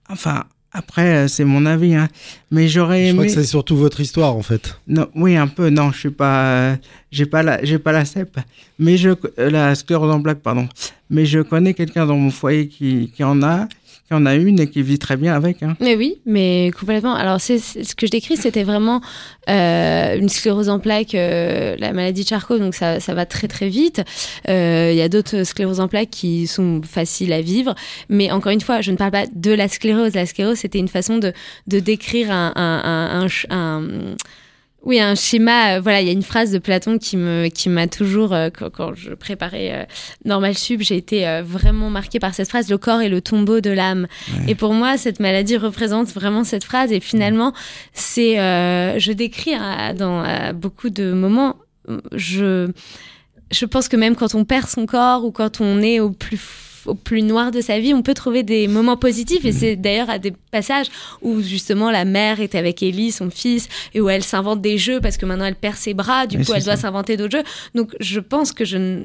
[0.08, 0.44] enfin
[0.76, 2.08] après, euh, c'est mon avis, hein.
[2.50, 3.08] Mais j'aurais aimé.
[3.08, 4.78] Je crois que c'est surtout votre histoire, en fait.
[4.86, 5.70] Non, oui, un peu.
[5.70, 6.76] Non, je suis pas, euh,
[7.10, 8.38] j'ai pas la, j'ai pas la CEP.
[8.78, 10.68] Mais je, euh, la sclérose en plaques, pardon.
[11.08, 13.68] Mais je connais quelqu'un dans mon foyer qui, qui en a
[14.14, 15.62] y en a une et qui vit très bien avec.
[15.62, 15.76] Hein.
[15.80, 17.14] Mais oui, mais complètement.
[17.14, 19.00] Alors, c'est, ce que je décris, c'était vraiment
[19.48, 23.48] euh, une sclérose en plaques, euh, la maladie de Charcot, donc ça, ça va très
[23.48, 24.02] très vite.
[24.48, 27.74] Euh, il y a d'autres scléroses en plaques qui sont faciles à vivre,
[28.08, 30.14] mais encore une fois, je ne parle pas de la sclérose.
[30.14, 31.32] La sclérose, c'était une façon de,
[31.66, 33.26] de décrire un, un
[34.86, 35.74] oui, un schéma.
[35.74, 38.50] Euh, voilà, il y a une phrase de Platon qui me qui m'a toujours euh,
[38.50, 39.84] quand, je préparais euh,
[40.24, 42.70] Normal Sub, j'ai été vraiment marquée par cette phrase.
[42.70, 44.06] Le corps est le tombeau de l'âme.
[44.46, 46.92] Et pour moi, cette maladie représente vraiment cette phrase.
[46.92, 47.52] Et finalement,
[47.92, 49.54] c'est je décris
[49.96, 51.56] dans beaucoup de moments.
[52.12, 52.70] Je
[53.50, 56.38] je pense que même quand on perd son corps ou quand on est au plus
[56.86, 59.44] au plus noir de sa vie, on peut trouver des moments positifs.
[59.44, 60.86] Et c'est d'ailleurs à des passages
[61.22, 65.00] où justement la mère est avec Ellie, son fils, et où elle s'invente des jeux
[65.00, 67.44] parce que maintenant elle perd ses bras, du coup elle doit s'inventer d'autres jeux.
[67.74, 69.02] Donc je pense que je,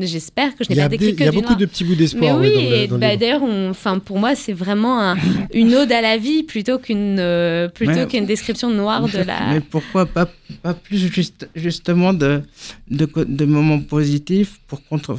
[0.00, 2.38] j'espère que je n'ai pas décrit que Il y a beaucoup de petits bouts d'espoir.
[2.38, 5.14] Mais oui, bah, d'ailleurs, enfin pour moi c'est vraiment
[5.52, 9.52] une ode à la vie plutôt qu'une euh, plutôt qu'une description noire de la.
[9.52, 10.28] Mais pourquoi pas
[10.62, 12.42] pas plus juste, justement de,
[12.90, 15.14] de, de moments positifs pour contre,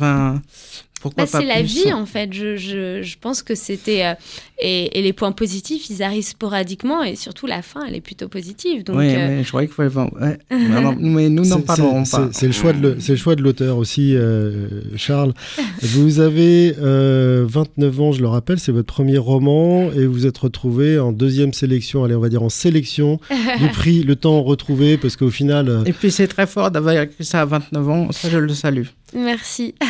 [1.15, 2.33] bah, c'est la vie en fait.
[2.33, 4.13] Je, je, je pense que c'était euh,
[4.59, 8.29] et, et, les points positifs, ils arrivent sporadiquement et surtout la fin, elle est plutôt
[8.29, 8.83] positive.
[8.83, 9.89] Donc, oui, euh, mais je croyais qu'il fallait.
[9.89, 10.37] Ouais.
[10.99, 12.29] mais nous n'en parlerons pas.
[12.31, 15.33] C'est le choix de c'est le choix de l'auteur aussi, euh, Charles.
[15.81, 20.99] vous avez 29 ans, je le rappelle, c'est votre premier roman et vous êtes retrouvé
[20.99, 23.19] en deuxième sélection, allez on va dire en sélection
[23.59, 25.83] du prix Le Temps retrouvé parce qu'au final.
[25.85, 28.85] Et puis c'est très fort d'avoir écrit ça à 29 ans, ça je le salue.
[29.15, 29.75] Merci.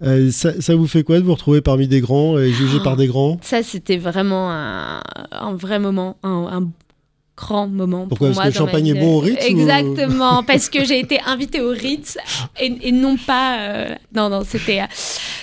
[0.00, 3.08] Euh, ça, vous fait quoi de vous retrouver parmi des grands et jugé par des
[3.08, 3.36] grands?
[3.42, 6.68] Ça, c'était vraiment un, vrai moment, un,
[7.36, 10.84] grand moment Pourquoi, pour parce que le champagne est bon au Ritz Exactement, parce que
[10.84, 12.16] j'ai été invitée au Ritz
[12.60, 13.58] et, non pas...
[13.58, 14.82] Euh, non, non, c'était...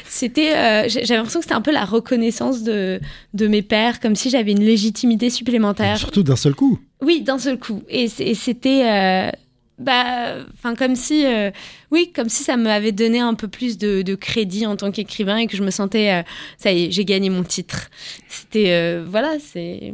[0.05, 3.01] c'était euh, j'avais l'impression que c'était un peu la reconnaissance de,
[3.33, 5.97] de mes pères, comme si j'avais une légitimité supplémentaire.
[5.97, 6.79] surtout d'un seul coup.
[7.01, 7.81] Oui, d'un seul coup.
[7.89, 9.33] Et, c'était
[9.77, 11.51] bah, enfin comme si, euh,
[11.91, 15.47] oui, comme si ça m'avait donné un peu plus de, crédit en tant qu'écrivain et
[15.47, 16.23] que je me sentais, euh,
[16.57, 17.89] ça y est, j'ai gagné mon titre.
[18.29, 19.93] C'était, euh, voilà, c'est.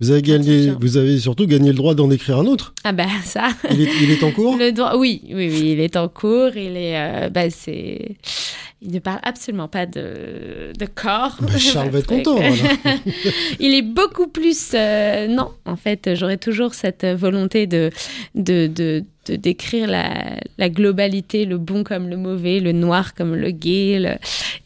[0.00, 2.74] Vous avez, gagné, vous avez surtout gagné le droit d'en écrire un autre.
[2.82, 3.48] Ah bah ça.
[3.70, 4.56] Il est, il est en cours?
[4.56, 6.50] Le droit, oui, oui, oui, il est en cours.
[6.56, 8.16] Il est, bah c'est,
[8.84, 11.38] il ne parle absolument pas de, de corps.
[11.40, 12.38] Bah, Charles va être content.
[13.60, 14.72] il est beaucoup plus.
[14.74, 17.90] euh, non, en fait, j'aurais toujours cette volonté de,
[18.34, 23.34] de, de, de décrire la, la globalité, le bon comme le mauvais, le noir comme
[23.34, 23.98] le gay.
[23.98, 24.16] le-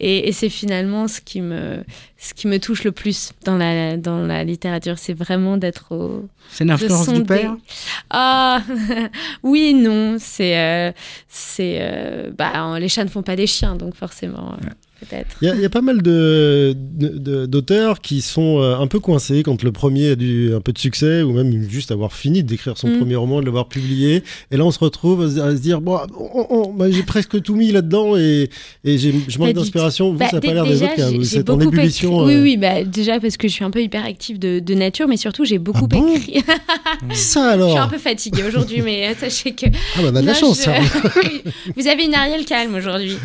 [0.01, 1.85] Et, et c'est finalement ce qui, me,
[2.17, 4.99] ce qui me touche le plus dans la, dans la littérature.
[4.99, 6.27] C'est vraiment d'être au.
[6.51, 7.57] C'est l'influence du père
[8.09, 8.63] Ah,
[9.43, 10.17] oui, et non.
[10.19, 10.59] C'est.
[10.59, 10.93] euh,
[11.29, 14.57] c'est euh, bah, les chats ne font pas des chiens, donc forcément, euh,
[15.01, 15.37] peut-être.
[15.43, 18.87] Il y, a- il y a pas mal de- de- d'auteurs qui sont euh, un
[18.87, 22.13] peu coincés quand le premier a du un peu de succès ou même juste avoir
[22.13, 22.99] fini d'écrire son Mm.
[22.99, 24.23] premier roman, de l'avoir publié.
[24.51, 27.03] Et là, on se retrouve à se, à se dire bon, on- on- bah, j'ai
[27.03, 28.51] presque tout mis là-dedans et,
[28.85, 30.13] et j'ai- je manque Bah, d'inspiration.
[30.13, 31.13] Vous, Bah, ça n'a pas l'air des autres.
[31.17, 32.23] Vous j'ai êtes en beaucoup ébullition.
[32.27, 32.39] écrit- euh.
[32.39, 35.17] Oui, oui, bah, déjà parce que je suis un peu hyperactive de, de nature, mais
[35.17, 36.43] surtout j'ai beaucoup Ah bon écrit.
[37.13, 39.67] Ça je suis un alors peu fatiguée aujourd'hui, mais euh, sachez que.
[39.67, 40.59] Ah, bah, on a de la chance.
[40.59, 40.73] je- ça.
[41.23, 41.43] Oui,
[41.77, 43.17] Vous avez une Ariel calme aujourd'hui.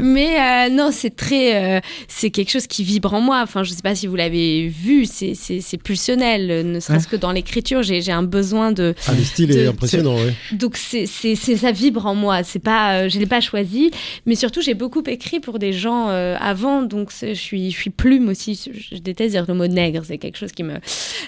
[0.00, 1.76] Mais euh, non, c'est très.
[1.76, 3.40] euh, c'est quelque chose qui vibre en moi.
[3.42, 7.06] Enfin, je sais pas si vous l'avez vu, c'est- c'est c'est pulsionnel, euh, ne serait-ce
[7.08, 7.82] que dans l'écriture.
[7.82, 8.94] J'ai j'ai un besoin de.
[9.06, 10.16] Ah, le style est de- impressionnant.
[10.16, 10.34] ouais.
[10.52, 12.42] Donc c'est c'est c'est- ça vibre en moi.
[12.42, 13.90] C'est pas, euh, je l'ai pas choisi,
[14.26, 16.82] mais surtout j'ai beaucoup écrit pour des gens euh, avant.
[16.82, 18.58] Donc je suis je suis plume aussi.
[18.72, 20.02] Je, je déteste dire le mot nègre.
[20.04, 20.74] C'est quelque chose qui me.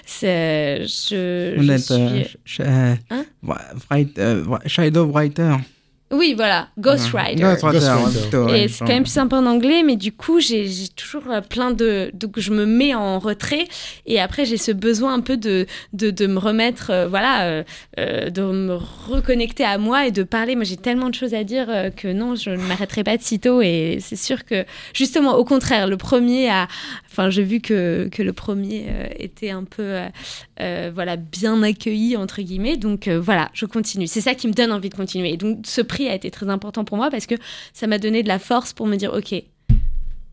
[0.05, 2.67] c'est- Je, Vous je êtes suis- ch-
[3.09, 3.25] Hein?
[3.43, 3.55] Wri-
[3.89, 5.55] write- wri- Shadow Writer.
[6.11, 7.41] Oui, voilà, Ghostwriter.
[8.21, 11.23] plutôt, Et c'est quand même plus sympa en anglais, mais du coup, j'ai j'ai toujours
[11.31, 12.11] euh, plein de.
[12.13, 13.65] Donc, je me mets en retrait.
[14.05, 17.63] Et après, j'ai ce besoin un peu de, de, de me remettre, euh, voilà,
[17.99, 18.75] euh, de me
[19.09, 20.55] reconnecter à moi et de parler.
[20.55, 23.23] Moi, j'ai tellement de choses à dire euh, que non, je ne m'arrêterai pas de
[23.23, 23.61] sitôt.
[23.63, 24.63] Et c'est sûr que,
[24.93, 26.67] justement, au contraire, le premier a.
[27.11, 29.81] Enfin, j'ai vu que, que le premier euh, était un peu.
[29.83, 30.07] euh,
[30.61, 32.77] euh, voilà, bien accueilli, entre guillemets.
[32.77, 34.07] Donc, euh, voilà, je continue.
[34.07, 35.33] C'est ça qui me donne envie de continuer.
[35.33, 37.35] Et donc, ce prix a été très important pour moi parce que
[37.73, 39.33] ça m'a donné de la force pour me dire, OK,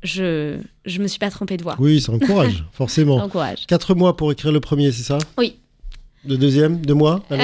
[0.03, 1.77] je je me suis pas trompée de voix.
[1.79, 3.16] Oui, ça encourage, forcément.
[3.16, 3.66] Encourage.
[3.66, 5.18] Quatre mois pour écrire le premier, c'est ça?
[5.38, 5.57] Oui.
[6.29, 7.39] Le deuxième Deux mois À où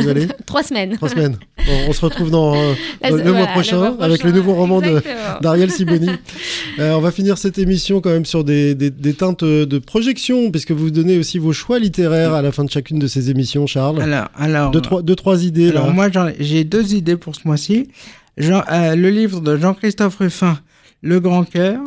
[0.00, 0.96] vous allez Trois semaines.
[0.96, 1.36] Trois semaines.
[1.58, 5.00] Bon, on se retrouve dans, euh, le, mois prochain mois avec le nouveau roman de,
[5.40, 6.08] d'Ariel Siboni.
[6.80, 10.50] Euh, on va finir cette émission quand même sur des, des- des teintes de projection,
[10.50, 13.68] puisque vous donnez aussi vos choix littéraires à la fin de chacune de ces émissions,
[13.68, 14.02] Charles.
[14.02, 15.92] Alors, alors, Deux, trois, deux, trois idées alors là.
[15.92, 16.08] moi,
[16.40, 17.86] j'ai deux idées pour ce mois-ci.
[18.40, 20.58] Euh, le livre de Jean-Christophe Ruffin,
[21.00, 21.78] Le Grand Cœur,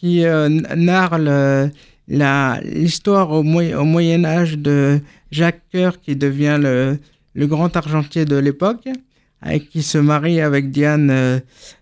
[0.00, 1.68] qui euh, narre le-
[2.08, 6.98] l'histoire au, au Moyen Âge de Jacques Coeur, qui devient le,
[7.34, 8.88] le grand argentier de l'époque,
[9.40, 11.40] avec qui se marie avec Diane, euh,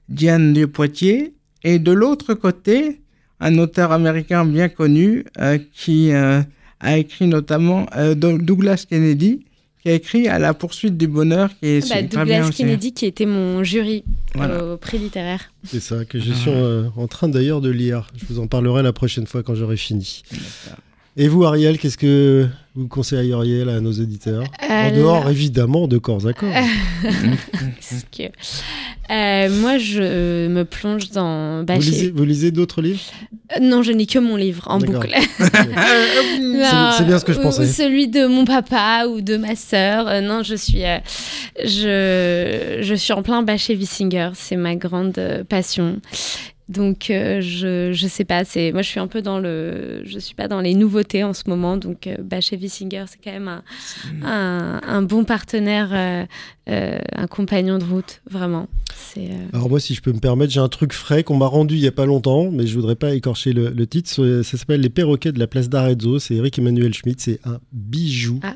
[0.08, 1.34] Diane du Poitiers.
[1.62, 3.00] Et de l'autre côté,
[3.40, 6.40] un auteur américain bien connu euh, qui euh,
[6.80, 9.44] a écrit notamment euh, Do- Douglas Kennedy,
[9.82, 12.58] qui a écrit À la poursuite du bonheur, qui est Bah, super bien Douglas aussi.
[12.58, 14.64] Kennedy qui était mon jury Voilà.
[14.64, 15.50] au prix littéraire.
[15.64, 18.06] C'est ça que je suis euh, en train d'ailleurs de lire.
[18.16, 20.22] Je vous en parlerai la prochaine fois quand j'aurai fini.
[21.16, 24.44] Et vous, Ariel, qu'est-ce que vous conseilleriez là, à nos auditeurs?
[24.62, 26.48] En Euh, dehors, évidemment, de corps à corps.
[28.16, 28.22] Que
[29.12, 31.64] euh, moi, je me plonge dans.
[31.64, 33.00] bah, vous, lisez, vous lisez d'autres livres?
[33.56, 35.00] Euh, Non, je lis que mon livre en D'accord.
[35.02, 35.16] boucle.
[35.38, 37.62] C'est- c'est bien ce que je pensais.
[37.64, 40.06] Ou celui de mon papa ou de ma sœur.
[40.06, 40.82] Euh, non, je suis,
[41.64, 44.30] je, je suis en plein Bachet Wissinger.
[44.34, 45.18] C'est ma grande
[45.48, 46.00] passion.
[46.70, 48.44] Donc, euh, je, je sais pas.
[48.44, 51.34] C'est moi, je suis un peu dans le, je suis pas dans les nouveautés en
[51.34, 51.76] ce moment.
[51.76, 53.62] Donc, euh, Bachet Wissinger, c'est quand même un,
[54.22, 56.24] un, un bon partenaire, euh,
[56.68, 58.68] euh, un compagnon de route, vraiment.
[59.52, 61.80] Alors moi, si je peux me permettre, j'ai un truc frais qu'on m'a rendu il
[61.80, 64.08] y a pas longtemps, mais je voudrais pas écorcher le, le titre.
[64.08, 66.20] Ça ça s'appelle Les perroquets de la place d'Arezzo.
[66.20, 67.20] C'est Eric Emmanuel Schmitt.
[67.20, 68.38] C'est un bijou.
[68.44, 68.54] Ah.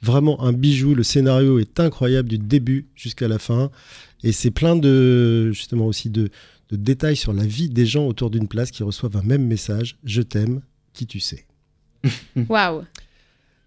[0.00, 0.94] Vraiment un bijou.
[0.94, 3.70] Le scénario est incroyable du début jusqu'à la fin.
[4.22, 6.30] Et c'est plein de, justement aussi de,
[6.70, 9.96] de détails sur la vie des gens autour d'une place qui reçoivent un même message.
[10.04, 10.60] Je t'aime,
[10.92, 11.46] qui tu sais.
[12.48, 12.82] Waouh.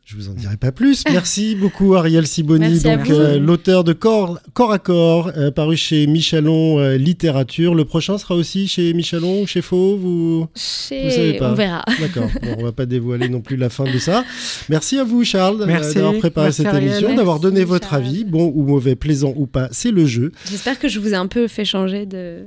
[0.05, 1.05] Je vous en dirai pas plus.
[1.09, 6.07] Merci beaucoup Ariel Siboni, donc euh, l'auteur de Corps, Corps à Corps, euh, paru chez
[6.07, 7.73] Michelon euh, Littérature.
[7.73, 11.51] Le prochain sera aussi chez Michelon ou chez Fauve ou Chez- Vous savez pas.
[11.51, 11.85] On verra.
[12.01, 12.29] D'accord.
[12.41, 14.25] Bon, on va pas dévoiler non plus la fin de ça.
[14.67, 15.95] Merci à vous Charles euh, Merci.
[15.95, 16.89] d'avoir préparé Merci, cette Ariel.
[16.91, 18.03] émission, d'avoir donné Merci, votre Charles.
[18.03, 20.33] avis, bon ou mauvais, plaisant ou pas, c'est le jeu.
[20.49, 22.39] J'espère que je vous ai un peu fait changer de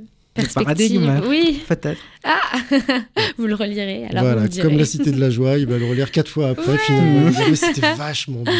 [0.43, 1.01] perspective.
[1.03, 1.21] paradigme.
[1.27, 1.61] Oui.
[1.67, 1.99] Peut-être.
[2.23, 2.39] Ah,
[3.37, 4.05] vous le relirez.
[4.09, 6.71] Alors voilà, comme la Cité de la Joie, il va le relire quatre fois après
[6.73, 6.77] Ouais.
[6.85, 7.29] finalement.
[7.49, 8.53] Mais C'était vachement bien.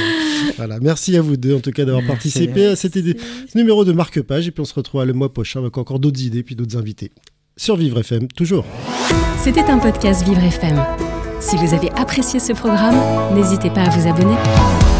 [0.58, 3.18] Voilà, merci à vous deux en tout cas d'avoir participé à cette idée.
[3.52, 6.22] Ce numéro de marque-page et puis on se retrouve le mois prochain avec encore d'autres
[6.22, 7.12] idées puis d'autres invités.
[7.56, 8.66] Sur Vivre FM, toujours.
[9.44, 10.84] C'était un podcast Vivre FM.
[11.40, 12.96] Si vous avez apprécié ce programme,
[13.36, 14.97] n'hésitez pas à vous abonner.